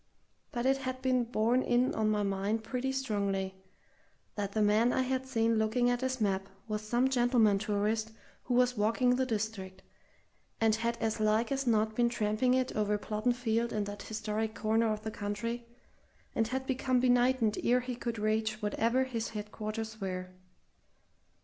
But 0.51 0.65
it 0.65 0.77
had 0.77 0.99
been 1.03 1.25
borne 1.25 1.61
in 1.61 1.93
on 1.93 2.09
my 2.09 2.23
mind 2.23 2.63
pretty 2.63 2.91
strongly 2.91 3.53
that 4.33 4.53
the 4.53 4.61
man 4.63 4.91
I 4.91 5.03
had 5.03 5.27
seen 5.27 5.59
looking 5.59 5.91
at 5.91 6.01
his 6.01 6.19
map 6.19 6.49
was 6.67 6.81
some 6.81 7.07
gentleman 7.07 7.59
tourist 7.59 8.11
who 8.45 8.55
was 8.55 8.75
walking 8.75 9.15
the 9.15 9.27
district, 9.27 9.83
and 10.59 10.73
had 10.73 10.97
as 10.97 11.19
like 11.19 11.51
as 11.51 11.67
not 11.67 11.93
been 11.95 12.09
tramping 12.09 12.55
it 12.55 12.75
over 12.75 12.97
Plodden 12.97 13.33
Field 13.33 13.71
and 13.71 13.85
that 13.85 14.01
historic 14.01 14.55
corner 14.55 14.91
of 14.91 15.03
the 15.03 15.11
country, 15.11 15.67
and 16.33 16.47
had 16.47 16.65
become 16.65 16.99
benighted 16.99 17.63
ere 17.63 17.81
he 17.81 17.95
could 17.95 18.17
reach 18.17 18.59
wherever 18.59 19.03
his 19.03 19.29
headquarters 19.29 20.01
were. 20.01 20.31